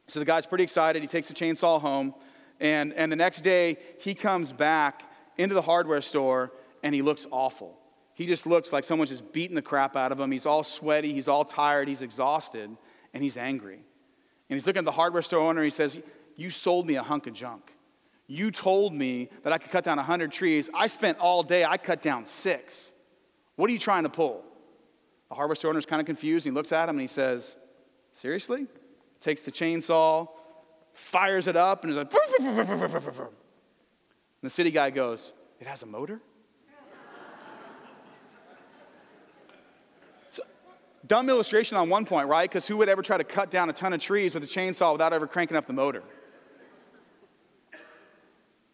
[0.07, 1.01] So the guy's pretty excited.
[1.01, 2.15] He takes the chainsaw home,
[2.61, 7.27] and, and the next day, he comes back into the hardware store, and he looks
[7.31, 7.79] awful.
[8.19, 10.33] He just looks like someone's just beating the crap out of him.
[10.33, 12.69] He's all sweaty, he's all tired, he's exhausted
[13.15, 13.77] and he's angry.
[13.77, 15.63] And he's looking at the hardware store owner.
[15.63, 16.01] He says,
[16.35, 17.73] You sold me a hunk of junk.
[18.27, 20.69] You told me that I could cut down 100 trees.
[20.75, 22.91] I spent all day, I cut down six.
[23.55, 24.43] What are you trying to pull?
[25.29, 26.45] The hardware store owner is kind of confused.
[26.45, 27.57] He looks at him and he says,
[28.11, 28.67] Seriously?
[29.21, 30.27] Takes the chainsaw,
[30.93, 33.29] fires it up, and is like, and
[34.43, 36.21] the city guy goes, It has a motor?
[41.07, 42.49] Dumb illustration on one point, right?
[42.49, 44.93] Because who would ever try to cut down a ton of trees with a chainsaw
[44.93, 46.03] without ever cranking up the motor?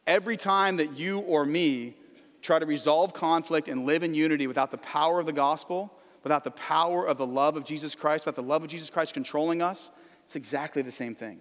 [0.06, 1.96] Every time that you or me
[2.42, 6.44] try to resolve conflict and live in unity without the power of the gospel, without
[6.44, 9.62] the power of the love of Jesus Christ, without the love of Jesus Christ controlling
[9.62, 9.90] us,
[10.24, 11.40] it's exactly the same thing.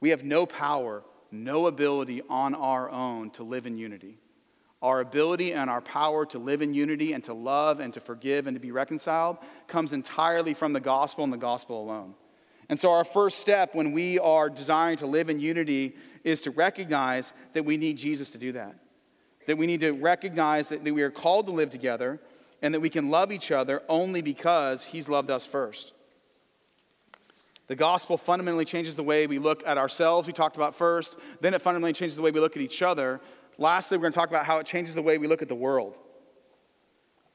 [0.00, 4.18] We have no power, no ability on our own to live in unity.
[4.82, 8.46] Our ability and our power to live in unity and to love and to forgive
[8.46, 12.14] and to be reconciled comes entirely from the gospel and the gospel alone.
[12.70, 16.50] And so, our first step when we are desiring to live in unity is to
[16.50, 18.76] recognize that we need Jesus to do that.
[19.46, 22.20] That we need to recognize that, that we are called to live together
[22.62, 25.92] and that we can love each other only because He's loved us first.
[27.66, 31.16] The gospel fundamentally changes the way we look at ourselves, we talked about first.
[31.40, 33.20] Then it fundamentally changes the way we look at each other.
[33.60, 35.54] Lastly, we're going to talk about how it changes the way we look at the
[35.54, 35.94] world.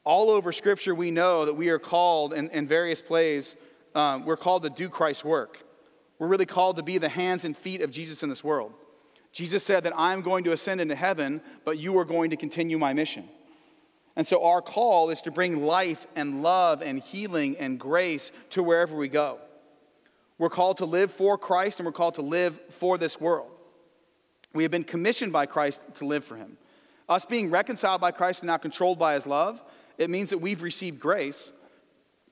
[0.03, 3.55] All over Scripture, we know that we are called in, in various plays,
[3.93, 5.59] um, we're called to do Christ's work.
[6.17, 8.73] We're really called to be the hands and feet of Jesus in this world.
[9.33, 12.79] Jesus said that I'm going to ascend into heaven, but you are going to continue
[12.79, 13.29] my mission.
[14.15, 18.63] And so our call is to bring life and love and healing and grace to
[18.63, 19.37] wherever we go.
[20.39, 23.51] We're called to live for Christ and we're called to live for this world.
[24.55, 26.57] We have been commissioned by Christ to live for him.
[27.07, 29.63] Us being reconciled by Christ and now controlled by his love,
[29.97, 31.51] it means that we've received grace,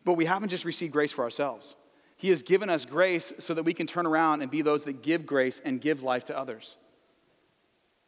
[0.03, 1.75] but we haven't just received grace for ourselves.
[2.17, 5.03] He has given us grace so that we can turn around and be those that
[5.03, 6.77] give grace and give life to others.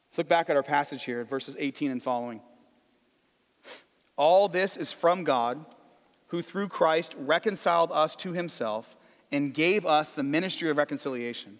[0.09, 2.39] Let's look back at our passage here, verses 18 and following.
[4.15, 5.65] All this is from God,
[6.27, 8.95] who through Christ reconciled us to himself
[9.31, 11.59] and gave us the ministry of reconciliation.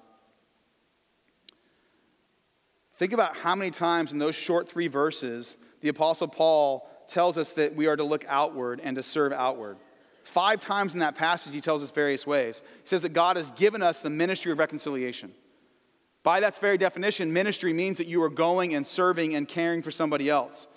[3.01, 7.49] Think about how many times in those short three verses the Apostle Paul tells us
[7.53, 9.77] that we are to look outward and to serve outward.
[10.23, 12.61] Five times in that passage, he tells us various ways.
[12.83, 15.31] He says that God has given us the ministry of reconciliation.
[16.21, 19.89] By that very definition, ministry means that you are going and serving and caring for
[19.89, 20.67] somebody else.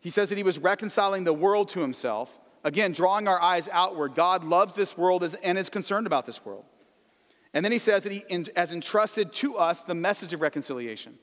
[0.00, 2.38] He says that he was reconciling the world to himself.
[2.62, 4.14] Again, drawing our eyes outward.
[4.14, 6.66] God loves this world and is concerned about this world.
[7.54, 8.22] And then he says that he
[8.54, 11.18] has entrusted to us the message of reconciliation.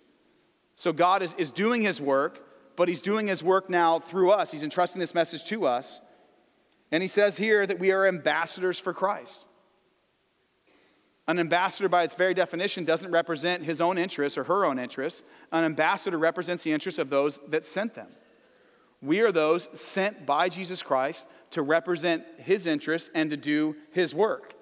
[0.75, 4.51] So God is, is doing his work, but he's doing his work now through us.
[4.51, 6.01] He's entrusting this message to us.
[6.91, 9.45] And he says here that we are ambassadors for Christ.
[11.27, 15.23] An ambassador, by its very definition, doesn't represent his own interests or her own interests.
[15.51, 18.09] An ambassador represents the interests of those that sent them.
[19.01, 24.13] We are those sent by Jesus Christ to represent his interests and to do his
[24.13, 24.53] work.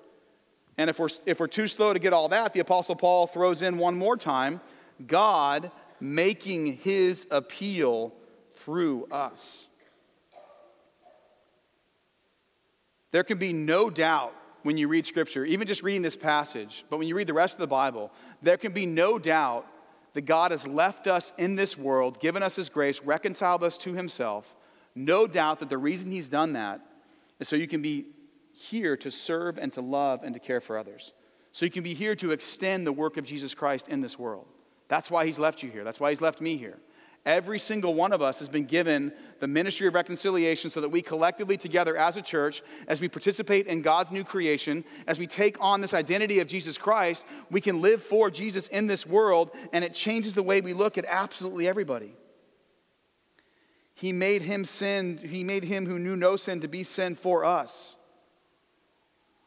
[0.78, 3.62] And if we're, if we're too slow to get all that, the Apostle Paul throws
[3.62, 4.62] in one more time
[5.06, 8.14] God making his appeal
[8.58, 9.68] through us.
[13.12, 16.98] There can be no doubt when you read Scripture, even just reading this passage, but
[16.98, 19.68] when you read the rest of the Bible, there can be no doubt
[20.14, 23.94] that God has left us in this world, given us His grace, reconciled us to
[23.94, 24.56] Himself.
[24.96, 26.82] No doubt that the reason He's done that
[27.40, 28.06] is so you can be
[28.52, 31.14] here to serve and to love and to care for others.
[31.52, 34.48] So you can be here to extend the work of Jesus Christ in this world.
[34.88, 35.84] That's why He's left you here.
[35.84, 36.78] That's why He's left me here.
[37.26, 41.02] Every single one of us has been given the ministry of reconciliation so that we
[41.02, 45.56] collectively, together as a church, as we participate in God's new creation, as we take
[45.62, 49.86] on this identity of Jesus Christ, we can live for Jesus in this world, and
[49.86, 52.14] it changes the way we look at absolutely everybody.
[53.96, 57.46] He made him sin, he made him who knew no sin to be sin for
[57.46, 57.96] us.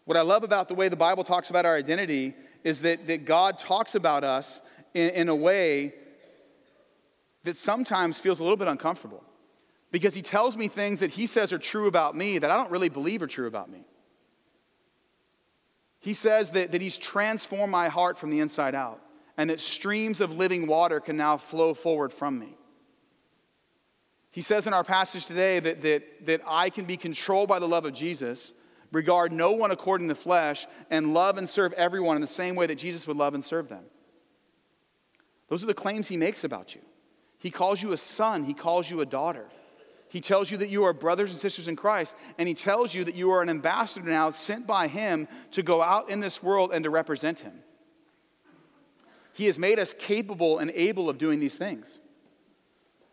[0.06, 3.26] What I love about the way the Bible talks about our identity is that, that
[3.26, 4.62] God talks about us
[4.96, 5.92] in, in a way
[7.44, 9.22] that sometimes feels a little bit uncomfortable
[9.92, 12.70] because he tells me things that he says are true about me that I don't
[12.70, 13.84] really believe are true about me.
[16.00, 19.00] He says that, that he's transformed my heart from the inside out
[19.36, 22.56] and that streams of living water can now flow forward from me.
[24.30, 27.68] He says in our passage today that, that, that I can be controlled by the
[27.68, 28.54] love of Jesus,
[28.92, 32.54] regard no one according to the flesh, and love and serve everyone in the same
[32.54, 33.84] way that Jesus would love and serve them.
[35.48, 36.80] Those are the claims he makes about you.
[37.38, 39.46] He calls you a son, he calls you a daughter.
[40.08, 43.04] He tells you that you are brothers and sisters in Christ, and he tells you
[43.04, 46.70] that you are an ambassador now sent by him to go out in this world
[46.72, 47.60] and to represent him.
[49.32, 52.00] He has made us capable and able of doing these things.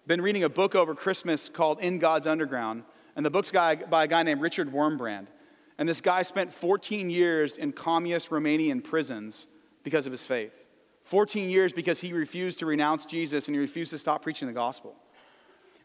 [0.05, 2.83] Been reading a book over Christmas called In God's Underground,
[3.15, 5.27] and the book's guy, by a guy named Richard Wurmbrand.
[5.77, 9.47] And this guy spent 14 years in communist Romanian prisons
[9.83, 10.62] because of his faith.
[11.03, 14.53] 14 years because he refused to renounce Jesus and he refused to stop preaching the
[14.53, 14.95] gospel.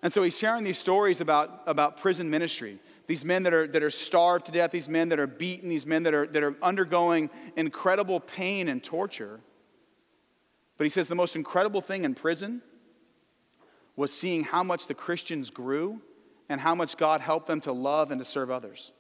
[0.02, 2.78] And so he's sharing these stories about, about prison ministry.
[3.08, 5.86] These men that are, that are starved to death, these men that are beaten, these
[5.86, 9.40] men that are, that are undergoing incredible pain and torture.
[10.76, 12.62] But he says the most incredible thing in prison
[13.96, 16.00] was seeing how much the Christians grew
[16.48, 18.92] and how much God helped them to love and to serve others.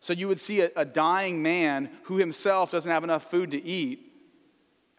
[0.00, 3.64] So you would see a, a dying man who himself doesn't have enough food to
[3.64, 4.11] eat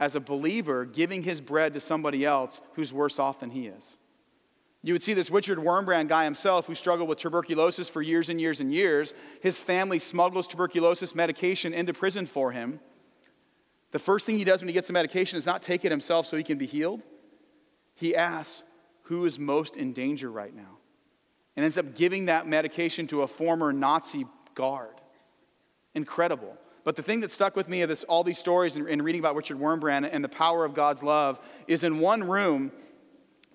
[0.03, 3.97] as a believer giving his bread to somebody else who's worse off than he is.
[4.81, 8.39] You would see this Richard Wurmbrand guy himself who struggled with tuberculosis for years and
[8.39, 9.13] years and years.
[9.41, 12.81] His family smuggles tuberculosis medication into prison for him.
[13.91, 16.27] The first thing he does when he gets the medication is not take it himself
[16.27, 17.01] so he can be healed.
[17.95, 18.63] He asks,
[19.03, 20.79] Who is most in danger right now?
[21.55, 24.95] And ends up giving that medication to a former Nazi guard.
[25.93, 26.57] Incredible.
[26.83, 29.35] But the thing that stuck with me of this, all these stories and, reading about
[29.35, 32.71] Richard Wurmbrand and the power of God's love is in one room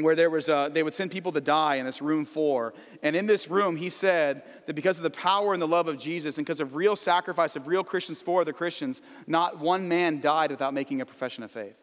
[0.00, 2.72] where there was a, they would send people to die in this room four.
[3.02, 5.98] And in this room, he said that because of the power and the love of
[5.98, 10.20] Jesus and because of real sacrifice of real Christians for the Christians, not one man
[10.20, 11.76] died without making a profession of faith.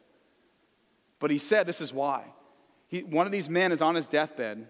[1.19, 2.23] But he said this is why.
[2.87, 4.65] He, one of these men is on his deathbed,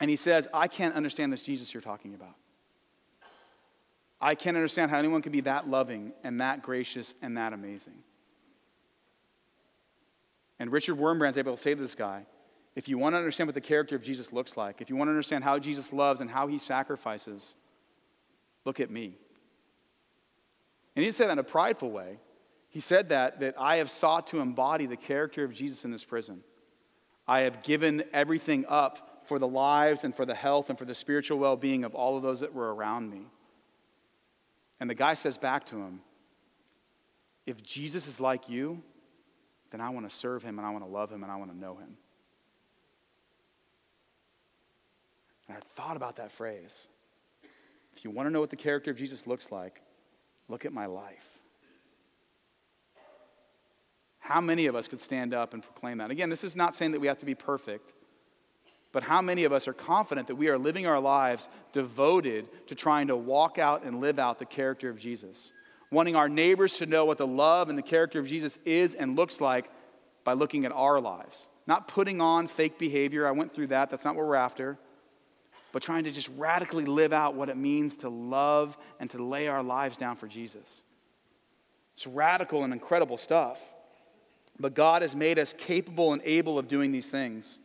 [0.00, 2.34] and he says, I can't understand this Jesus you're talking about.
[4.20, 7.94] I can't understand how anyone can be that loving and that gracious and that amazing.
[10.58, 12.26] And Richard Wurmbrand's able to say to this guy,
[12.76, 15.08] if you want to understand what the character of Jesus looks like, if you want
[15.08, 17.56] to understand how Jesus loves and how he sacrifices,
[18.64, 19.16] look at me.
[20.94, 22.18] And he didn't say that in a prideful way.
[22.68, 26.04] He said that, that I have sought to embody the character of Jesus in this
[26.04, 26.42] prison.
[27.26, 30.94] I have given everything up for the lives and for the health and for the
[30.94, 33.22] spiritual well being of all of those that were around me.
[34.80, 36.00] And the guy says back to him,
[37.46, 38.82] If Jesus is like you,
[39.70, 41.52] then I want to serve him and I want to love him and I want
[41.52, 41.96] to know him.
[45.46, 46.88] And I thought about that phrase.
[47.96, 49.82] If you want to know what the character of Jesus looks like,
[50.48, 51.26] look at my life.
[54.20, 56.10] How many of us could stand up and proclaim that?
[56.10, 57.92] Again, this is not saying that we have to be perfect.
[58.92, 62.74] But how many of us are confident that we are living our lives devoted to
[62.74, 65.52] trying to walk out and live out the character of Jesus?
[65.90, 69.16] wanting our neighbors to know what the love and the character of Jesus is and
[69.16, 69.70] looks like
[70.24, 71.48] by looking at our lives.
[71.66, 73.26] Not putting on fake behavior.
[73.26, 73.90] I went through that.
[73.90, 74.78] That's not what we're after.
[75.72, 79.48] But trying to just radically live out what it means to love and to lay
[79.48, 80.82] our lives down for Jesus.
[81.94, 83.60] It's radical and incredible stuff.
[84.58, 87.58] But God has made us capable and able of doing these things.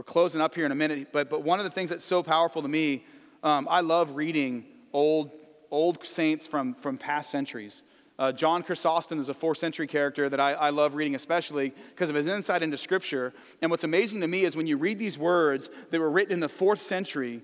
[0.00, 2.22] We're closing up here in a minute, but, but one of the things that's so
[2.22, 3.04] powerful to me,
[3.42, 5.30] um, I love reading old,
[5.70, 7.82] old saints from, from past centuries.
[8.18, 12.08] Uh, John Chrysostom is a fourth century character that I, I love reading, especially because
[12.08, 13.34] of his insight into Scripture.
[13.60, 16.40] And what's amazing to me is when you read these words that were written in
[16.40, 17.42] the fourth century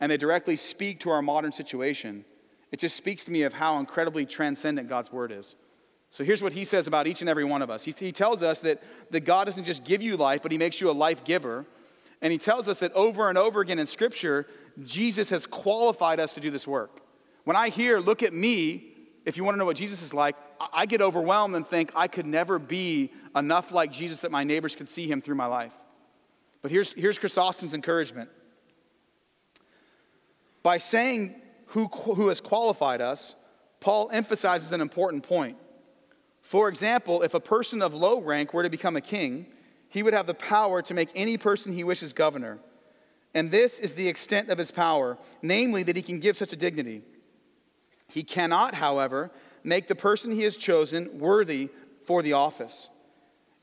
[0.00, 2.24] and they directly speak to our modern situation,
[2.70, 5.56] it just speaks to me of how incredibly transcendent God's Word is.
[6.10, 7.82] So here's what he says about each and every one of us.
[7.82, 8.80] He, he tells us that,
[9.10, 11.66] that God doesn't just give you life, but he makes you a life giver.
[12.22, 14.46] And he tells us that over and over again in Scripture,
[14.82, 17.00] Jesus has qualified us to do this work.
[17.44, 18.92] When I hear, look at me,
[19.24, 20.36] if you want to know what Jesus is like,
[20.72, 24.74] I get overwhelmed and think I could never be enough like Jesus that my neighbors
[24.74, 25.74] could see him through my life.
[26.62, 28.30] But here's, here's Chrysostom's encouragement.
[30.62, 31.34] By saying
[31.66, 33.34] who, who has qualified us,
[33.80, 35.58] Paul emphasizes an important point.
[36.42, 39.46] For example, if a person of low rank were to become a king,
[39.96, 42.58] he would have the power to make any person he wishes governor.
[43.32, 46.56] And this is the extent of his power, namely that he can give such a
[46.56, 47.02] dignity.
[48.08, 49.30] He cannot, however,
[49.64, 51.70] make the person he has chosen worthy
[52.04, 52.90] for the office.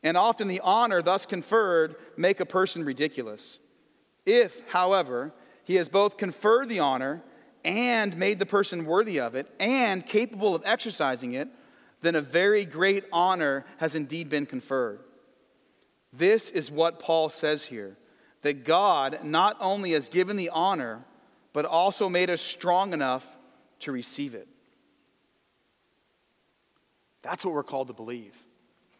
[0.01, 3.59] And often the honor thus conferred make a person ridiculous.
[4.25, 7.21] If, however, he has both conferred the honor
[7.63, 11.47] and made the person worthy of it and capable of exercising it,
[12.01, 14.99] then a very great honor has indeed been conferred.
[16.13, 17.97] This is what Paul says here
[18.43, 21.03] that God not only has given the honor,
[21.53, 23.25] but also made us strong enough
[23.79, 24.47] to receive it.
[27.21, 28.35] That's what we're called to believe.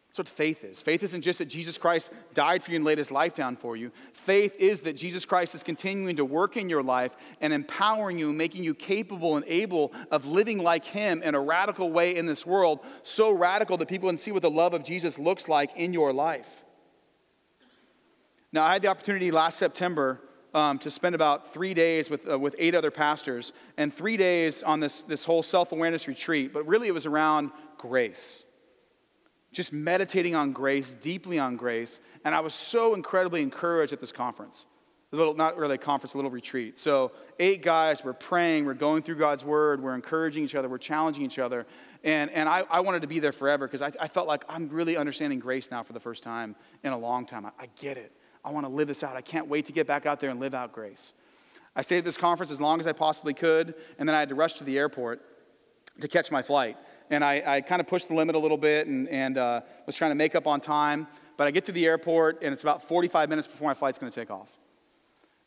[0.07, 0.79] That's what faith is.
[0.81, 3.75] Faith isn't just that Jesus Christ died for you and laid his life down for
[3.75, 3.91] you.
[4.13, 8.31] Faith is that Jesus Christ is continuing to work in your life and empowering you,
[8.31, 12.45] making you capable and able of living like him in a radical way in this
[12.45, 15.93] world, so radical that people can see what the love of Jesus looks like in
[15.93, 16.62] your life.
[18.53, 20.21] Now, I had the opportunity last September
[20.53, 24.63] um, to spend about three days with, uh, with eight other pastors and three days
[24.63, 28.43] on this, this whole self awareness retreat, but really it was around grace
[29.53, 31.99] just meditating on grace, deeply on grace.
[32.25, 34.65] And I was so incredibly encouraged at this conference.
[35.11, 36.79] A little, not really a conference, a little retreat.
[36.79, 40.79] So, eight guys, we're praying, we're going through God's word, we're encouraging each other, we're
[40.79, 41.67] challenging each other.
[42.03, 44.69] And, and I, I wanted to be there forever because I, I felt like I'm
[44.69, 47.45] really understanding grace now for the first time in a long time.
[47.45, 48.11] I, I get it.
[48.43, 49.15] I want to live this out.
[49.15, 51.13] I can't wait to get back out there and live out grace.
[51.75, 54.29] I stayed at this conference as long as I possibly could, and then I had
[54.29, 55.21] to rush to the airport
[56.01, 56.77] to catch my flight
[57.09, 59.95] and I, I kind of pushed the limit a little bit and, and uh, was
[59.95, 61.07] trying to make up on time.
[61.37, 64.11] But I get to the airport, and it's about 45 minutes before my flight's going
[64.11, 64.49] to take off.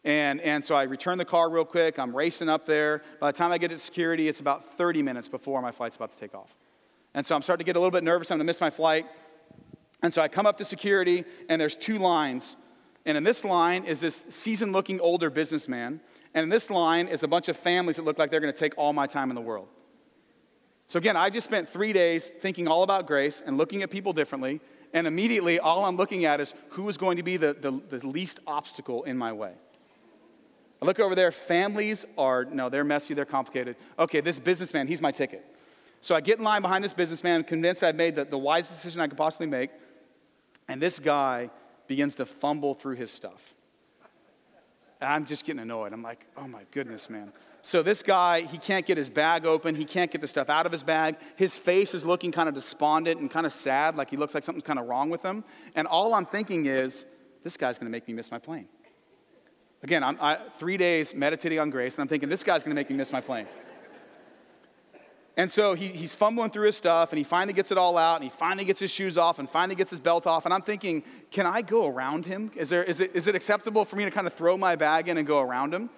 [0.05, 1.99] And, and so I return the car real quick.
[1.99, 3.03] I'm racing up there.
[3.21, 6.13] By the time I get to security, it's about 30 minutes before my flight's about
[6.13, 6.55] to take off.
[7.15, 8.31] And so I'm starting to get a little bit nervous.
[8.31, 9.07] I'm going to miss my flight.
[10.03, 12.57] And so I come up to security, and there's two lines.
[13.07, 16.01] And in this line is this seasoned looking older businessman.
[16.35, 18.59] And in this line is a bunch of families that look like they're going to
[18.59, 19.69] take all my time in the world.
[20.89, 24.13] So, again, I just spent three days thinking all about grace and looking at people
[24.13, 24.61] differently.
[24.93, 28.07] And immediately, all I'm looking at is who is going to be the, the, the
[28.07, 29.53] least obstacle in my way.
[30.83, 33.77] I look over there, families are, no, they're messy, they're complicated.
[33.99, 35.45] Okay, this businessman, he's my ticket.
[36.03, 39.01] So I get in line behind this businessman, convinced I've made the, the wisest decision
[39.01, 39.71] I could possibly make.
[40.69, 41.51] And this guy
[41.87, 43.55] begins to fumble through his stuff.
[45.01, 45.93] And I'm just getting annoyed.
[45.93, 47.33] I'm like, oh my goodness, man.
[47.63, 49.75] So this guy, he can't get his bag open.
[49.75, 51.17] He can't get the stuff out of his bag.
[51.35, 54.45] His face is looking kind of despondent and kind of sad, like he looks like
[54.45, 55.45] something's kind of wrong with him.
[55.75, 57.05] And all I'm thinking is,
[57.43, 58.69] this guy's going to make me miss my plane.
[59.83, 62.81] Again, I'm I, three days meditating on grace, and I'm thinking, this guy's going to
[62.81, 63.47] make me miss my plane.
[65.39, 68.17] And so he, he's fumbling through his stuff, and he finally gets it all out,
[68.17, 70.47] and he finally gets his shoes off, and finally gets his belt off.
[70.47, 72.51] And I'm thinking, can I go around him?
[72.57, 75.09] Is, there, is, it, is it acceptable for me to kind of throw my bag
[75.09, 75.91] in and go around him?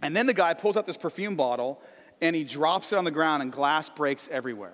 [0.00, 1.80] And then the guy pulls out this perfume bottle
[2.20, 4.72] and he drops it on the ground and glass breaks everywhere.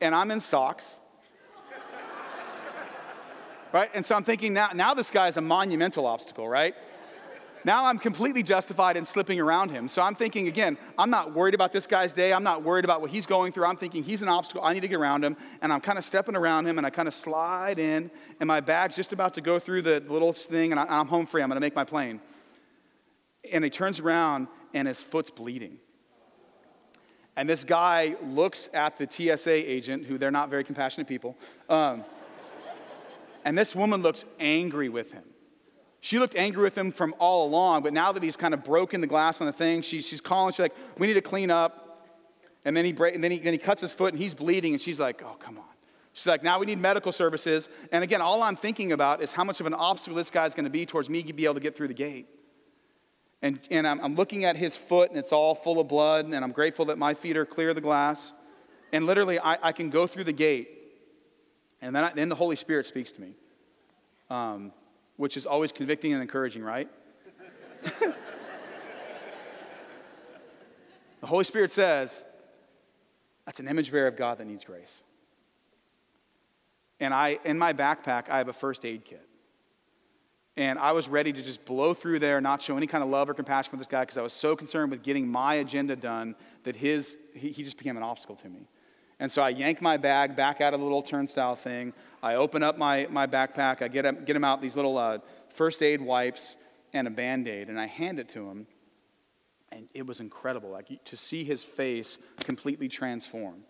[0.00, 1.00] And I'm in socks.
[3.72, 3.90] right?
[3.94, 6.74] And so I'm thinking now, now this guy is a monumental obstacle, right?
[7.64, 9.88] Now I'm completely justified in slipping around him.
[9.88, 12.32] So I'm thinking again, I'm not worried about this guy's day.
[12.32, 13.66] I'm not worried about what he's going through.
[13.66, 14.62] I'm thinking he's an obstacle.
[14.64, 15.36] I need to get around him.
[15.60, 18.10] And I'm kind of stepping around him and I kind of slide in,
[18.40, 21.42] and my bag's just about to go through the little thing, and I'm home free.
[21.42, 22.20] I'm going to make my plane
[23.50, 25.78] and he turns around and his foot's bleeding.
[27.36, 31.36] And this guy looks at the TSA agent, who they're not very compassionate people,
[31.68, 32.04] um,
[33.44, 35.24] and this woman looks angry with him.
[36.04, 39.00] She looked angry with him from all along, but now that he's kind of broken
[39.00, 42.08] the glass on the thing, she, she's calling, she's like, We need to clean up.
[42.64, 44.72] And then, he break, and then, he, then he cuts his foot and he's bleeding,
[44.72, 45.64] and she's like, Oh, come on.
[46.12, 47.68] She's like, Now we need medical services.
[47.92, 50.64] And again, all I'm thinking about is how much of an obstacle this guy's going
[50.64, 52.26] to be towards me to be able to get through the gate.
[53.40, 56.34] And, and I'm, I'm looking at his foot, and it's all full of blood, and
[56.34, 58.32] I'm grateful that my feet are clear of the glass.
[58.92, 60.68] And literally, I, I can go through the gate,
[61.80, 63.34] and then, I, then the Holy Spirit speaks to me.
[64.28, 64.72] Um,
[65.22, 66.88] which is always convicting and encouraging, right?
[68.00, 68.12] the
[71.22, 72.24] Holy Spirit says,
[73.46, 75.04] that's an image bearer of God that needs grace.
[76.98, 79.24] And I, in my backpack, I have a first aid kit.
[80.56, 83.30] And I was ready to just blow through there, not show any kind of love
[83.30, 86.34] or compassion for this guy because I was so concerned with getting my agenda done
[86.64, 88.66] that his, he, he just became an obstacle to me.
[89.20, 91.92] And so I yanked my bag back out of the little turnstile thing.
[92.22, 93.82] I open up my, my backpack.
[93.82, 95.18] I get him, get him out these little uh,
[95.54, 96.56] first aid wipes
[96.92, 98.66] and a band aid, and I hand it to him.
[99.70, 103.64] And it was incredible, like to see his face completely transform.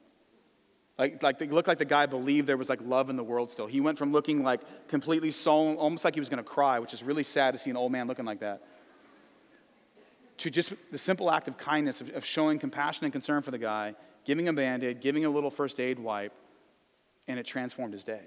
[0.99, 3.51] Like, like it looked like the guy believed there was like love in the world
[3.51, 3.67] still.
[3.67, 6.93] He went from looking like completely sullen, almost like he was going to cry, which
[6.93, 8.63] is really sad to see an old man looking like that,
[10.39, 13.59] to just the simple act of kindness, of, of showing compassion and concern for the
[13.59, 13.95] guy,
[14.25, 16.33] giving a band aid, giving a little first aid wipe,
[17.29, 18.23] and it transformed his day.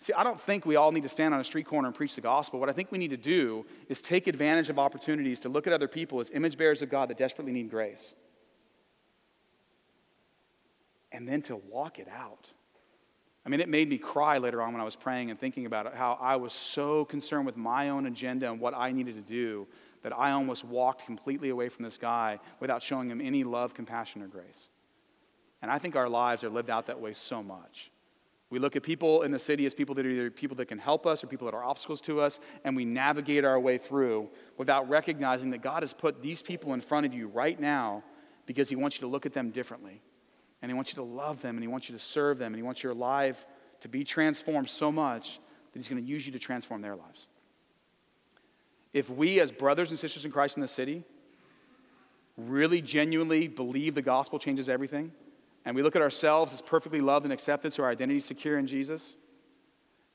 [0.00, 2.14] See, I don't think we all need to stand on a street corner and preach
[2.14, 2.60] the gospel.
[2.60, 5.72] What I think we need to do is take advantage of opportunities to look at
[5.72, 8.14] other people as image bearers of God that desperately need grace.
[11.10, 12.52] And then to walk it out.
[13.44, 15.86] I mean, it made me cry later on when I was praying and thinking about
[15.86, 19.22] it, how I was so concerned with my own agenda and what I needed to
[19.22, 19.66] do
[20.02, 24.22] that I almost walked completely away from this guy without showing him any love, compassion,
[24.22, 24.68] or grace.
[25.60, 27.90] And I think our lives are lived out that way so much.
[28.50, 30.78] We look at people in the city as people that are either people that can
[30.78, 34.30] help us or people that are obstacles to us, and we navigate our way through
[34.56, 38.02] without recognizing that God has put these people in front of you right now
[38.46, 40.00] because He wants you to look at them differently.
[40.62, 42.56] And He wants you to love them, and He wants you to serve them, and
[42.56, 43.44] He wants your life
[43.82, 45.40] to be transformed so much
[45.72, 47.28] that He's going to use you to transform their lives
[48.92, 51.04] if we, as brothers and sisters in Christ in the city,
[52.36, 55.12] really genuinely believe the gospel changes everything,
[55.64, 58.58] and we look at ourselves as perfectly loved and accepted, so our identity is secure
[58.58, 59.16] in Jesus,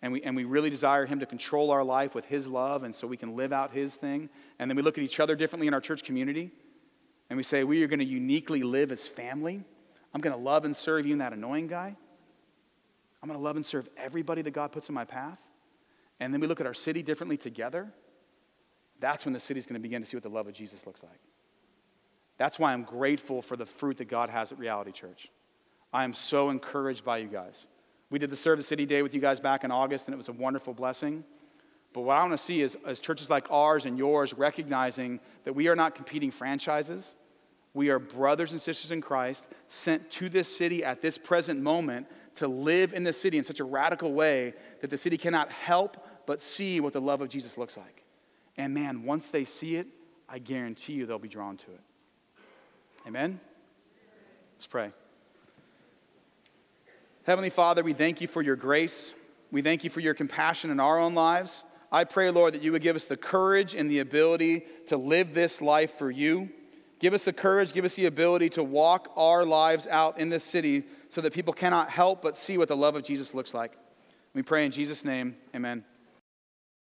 [0.01, 2.95] and we, and we really desire Him to control our life with His love, and
[2.95, 4.29] so we can live out His thing,
[4.59, 6.51] and then we look at each other differently in our church community,
[7.29, 9.63] and we say, We are going to uniquely live as family.
[10.13, 11.95] I'm going to love and serve you, and that annoying guy.
[13.21, 15.39] I'm going to love and serve everybody that God puts in my path.
[16.19, 17.91] And then we look at our city differently together
[19.03, 21.03] that's when the city's going to begin to see what the love of Jesus looks
[21.03, 21.19] like.
[22.43, 25.29] That's why I'm grateful for the fruit that God has at Reality Church.
[25.93, 27.67] I am so encouraged by you guys.
[28.09, 30.17] We did the Serve the City Day with you guys back in August, and it
[30.17, 31.23] was a wonderful blessing.
[31.93, 35.53] But what I want to see is, is churches like ours and yours recognizing that
[35.53, 37.15] we are not competing franchises.
[37.73, 42.07] We are brothers and sisters in Christ sent to this city at this present moment
[42.35, 45.95] to live in the city in such a radical way that the city cannot help
[46.25, 48.03] but see what the love of Jesus looks like.
[48.57, 49.87] And man, once they see it,
[50.27, 51.79] I guarantee you they'll be drawn to it.
[53.05, 53.39] Amen?
[54.55, 54.91] Let's pray.
[57.25, 59.13] Heavenly Father, we thank you for your grace.
[59.51, 61.63] We thank you for your compassion in our own lives.
[61.91, 65.33] I pray, Lord, that you would give us the courage and the ability to live
[65.33, 66.49] this life for you.
[66.99, 70.43] Give us the courage, give us the ability to walk our lives out in this
[70.43, 73.77] city so that people cannot help but see what the love of Jesus looks like.
[74.33, 75.83] We pray in Jesus' name, amen.